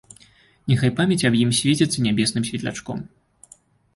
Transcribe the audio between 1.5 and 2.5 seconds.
свеціцца нябесным